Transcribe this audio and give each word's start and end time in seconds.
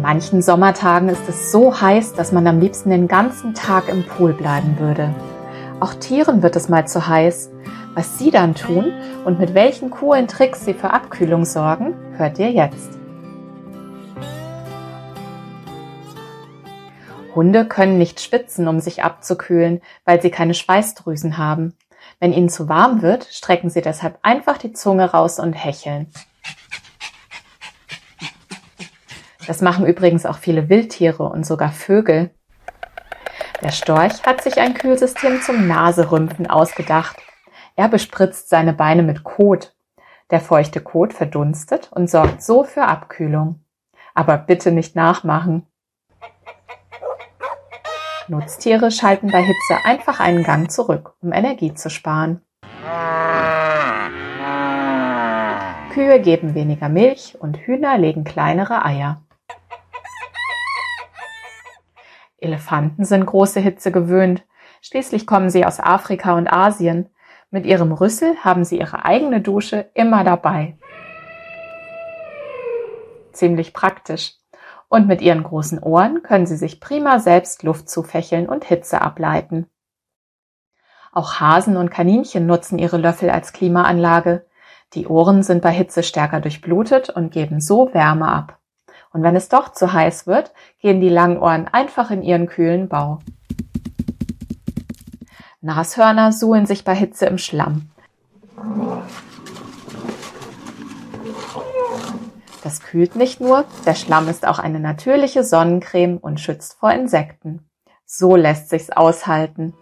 manchen 0.00 0.42
Sommertagen 0.42 1.08
ist 1.08 1.28
es 1.28 1.50
so 1.50 1.80
heiß, 1.80 2.14
dass 2.14 2.32
man 2.32 2.46
am 2.46 2.60
liebsten 2.60 2.90
den 2.90 3.08
ganzen 3.08 3.54
Tag 3.54 3.88
im 3.88 4.04
Pool 4.04 4.32
bleiben 4.32 4.78
würde. 4.78 5.14
Auch 5.80 5.94
Tieren 5.94 6.42
wird 6.42 6.56
es 6.56 6.68
mal 6.68 6.86
zu 6.86 7.06
heiß. 7.06 7.50
Was 7.94 8.18
sie 8.18 8.30
dann 8.30 8.54
tun 8.54 8.92
und 9.24 9.40
mit 9.40 9.54
welchen 9.54 9.90
coolen 9.90 10.28
Tricks 10.28 10.64
sie 10.64 10.74
für 10.74 10.90
Abkühlung 10.90 11.44
sorgen, 11.44 11.94
hört 12.16 12.38
ihr 12.38 12.52
jetzt. 12.52 12.98
Hunde 17.34 17.66
können 17.66 17.98
nicht 17.98 18.20
schwitzen, 18.20 18.68
um 18.68 18.80
sich 18.80 19.02
abzukühlen, 19.02 19.80
weil 20.04 20.22
sie 20.22 20.30
keine 20.30 20.54
Schweißdrüsen 20.54 21.38
haben. 21.38 21.74
Wenn 22.20 22.32
ihnen 22.32 22.48
zu 22.48 22.68
warm 22.68 23.02
wird, 23.02 23.28
strecken 23.30 23.70
sie 23.70 23.80
deshalb 23.80 24.18
einfach 24.22 24.58
die 24.58 24.72
Zunge 24.72 25.10
raus 25.10 25.38
und 25.38 25.52
hecheln. 25.52 26.08
Das 29.48 29.62
machen 29.62 29.86
übrigens 29.86 30.26
auch 30.26 30.36
viele 30.36 30.68
Wildtiere 30.68 31.22
und 31.22 31.46
sogar 31.46 31.72
Vögel. 31.72 32.28
Der 33.62 33.70
Storch 33.70 34.22
hat 34.24 34.42
sich 34.42 34.60
ein 34.60 34.74
Kühlsystem 34.74 35.40
zum 35.40 35.66
Naserümpfen 35.66 36.50
ausgedacht. 36.50 37.16
Er 37.74 37.88
bespritzt 37.88 38.50
seine 38.50 38.74
Beine 38.74 39.02
mit 39.02 39.24
Kot. 39.24 39.74
Der 40.30 40.40
feuchte 40.40 40.82
Kot 40.82 41.14
verdunstet 41.14 41.90
und 41.92 42.10
sorgt 42.10 42.42
so 42.42 42.62
für 42.62 42.82
Abkühlung. 42.82 43.64
Aber 44.14 44.36
bitte 44.36 44.70
nicht 44.70 44.94
nachmachen. 44.94 45.66
Nutztiere 48.28 48.90
schalten 48.90 49.30
bei 49.30 49.42
Hitze 49.42 49.82
einfach 49.82 50.20
einen 50.20 50.44
Gang 50.44 50.70
zurück, 50.70 51.14
um 51.22 51.32
Energie 51.32 51.72
zu 51.72 51.88
sparen. 51.88 52.42
Kühe 55.94 56.20
geben 56.20 56.54
weniger 56.54 56.90
Milch 56.90 57.38
und 57.40 57.56
Hühner 57.56 57.96
legen 57.96 58.24
kleinere 58.24 58.84
Eier. 58.84 59.22
Elefanten 62.38 63.04
sind 63.04 63.26
große 63.26 63.60
Hitze 63.60 63.92
gewöhnt. 63.92 64.44
Schließlich 64.80 65.26
kommen 65.26 65.50
sie 65.50 65.66
aus 65.66 65.80
Afrika 65.80 66.34
und 66.34 66.52
Asien. 66.52 67.10
Mit 67.50 67.66
ihrem 67.66 67.92
Rüssel 67.92 68.36
haben 68.44 68.64
sie 68.64 68.78
ihre 68.78 69.04
eigene 69.04 69.40
Dusche 69.40 69.90
immer 69.94 70.22
dabei. 70.22 70.76
Ziemlich 73.32 73.72
praktisch. 73.72 74.34
Und 74.88 75.06
mit 75.06 75.20
ihren 75.20 75.42
großen 75.42 75.78
Ohren 75.80 76.22
können 76.22 76.46
sie 76.46 76.56
sich 76.56 76.80
prima 76.80 77.18
selbst 77.18 77.62
Luft 77.62 77.90
zufächeln 77.90 78.48
und 78.48 78.64
Hitze 78.64 79.02
ableiten. 79.02 79.66
Auch 81.12 81.40
Hasen 81.40 81.76
und 81.76 81.90
Kaninchen 81.90 82.46
nutzen 82.46 82.78
ihre 82.78 82.96
Löffel 82.96 83.30
als 83.30 83.52
Klimaanlage. 83.52 84.46
Die 84.94 85.06
Ohren 85.06 85.42
sind 85.42 85.62
bei 85.62 85.70
Hitze 85.70 86.02
stärker 86.02 86.40
durchblutet 86.40 87.10
und 87.10 87.32
geben 87.32 87.60
so 87.60 87.92
Wärme 87.92 88.28
ab. 88.28 88.57
Und 89.18 89.24
wenn 89.24 89.34
es 89.34 89.48
doch 89.48 89.72
zu 89.72 89.92
heiß 89.92 90.28
wird, 90.28 90.52
gehen 90.80 91.00
die 91.00 91.08
Langohren 91.08 91.66
einfach 91.66 92.12
in 92.12 92.22
ihren 92.22 92.46
kühlen 92.46 92.88
Bau. 92.88 93.18
Nashörner 95.60 96.30
suhlen 96.30 96.66
sich 96.66 96.84
bei 96.84 96.94
Hitze 96.94 97.26
im 97.26 97.36
Schlamm. 97.36 97.90
Das 102.62 102.80
kühlt 102.80 103.16
nicht 103.16 103.40
nur, 103.40 103.64
der 103.84 103.96
Schlamm 103.96 104.28
ist 104.28 104.46
auch 104.46 104.60
eine 104.60 104.78
natürliche 104.78 105.42
Sonnencreme 105.42 106.18
und 106.18 106.38
schützt 106.38 106.74
vor 106.74 106.92
Insekten. 106.92 107.68
So 108.04 108.36
lässt 108.36 108.70
sich's 108.70 108.90
aushalten. 108.90 109.74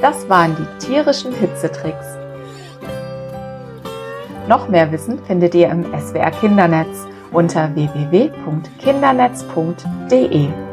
Das 0.00 0.28
waren 0.28 0.56
die 0.56 0.84
tierischen 0.84 1.32
Hitzetricks. 1.32 2.21
Noch 4.48 4.68
mehr 4.68 4.90
Wissen 4.90 5.20
findet 5.24 5.54
ihr 5.54 5.70
im 5.70 5.84
SWR 5.84 6.32
Kindernetz 6.32 7.06
unter 7.32 7.72
www.kindernetz.de. 7.74 10.71